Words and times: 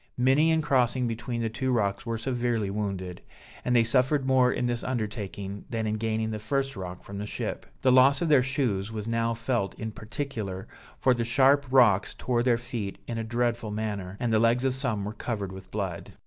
Many 0.17 0.49
in 0.49 0.63
crossing 0.63 1.05
between 1.05 1.43
the 1.43 1.47
two 1.51 1.71
rocks 1.71 2.07
were 2.07 2.17
severely 2.17 2.71
wounded; 2.71 3.21
and 3.63 3.75
they 3.75 3.83
suffered 3.83 4.25
more 4.25 4.51
in 4.51 4.65
this 4.65 4.83
undertaking 4.83 5.63
than 5.69 5.85
in 5.85 5.93
gaining 5.93 6.31
the 6.31 6.39
first 6.39 6.75
rock 6.75 7.03
from 7.03 7.19
the 7.19 7.27
ship. 7.27 7.67
The 7.83 7.91
loss 7.91 8.19
of 8.19 8.27
their 8.27 8.41
shoes 8.41 8.91
was 8.91 9.07
now 9.07 9.35
felt 9.35 9.75
in 9.75 9.91
particular, 9.91 10.67
for 10.97 11.13
the 11.13 11.23
sharp 11.23 11.67
rocks 11.69 12.15
tore 12.17 12.41
their 12.41 12.57
feet 12.57 12.97
in 13.05 13.19
a 13.19 13.23
dreadful 13.23 13.69
manner, 13.69 14.17
and 14.19 14.33
the 14.33 14.39
legs 14.39 14.63
of 14.65 14.73
some 14.73 15.05
were 15.05 15.13
covered 15.13 15.51
with 15.51 15.69
blood. 15.69 16.11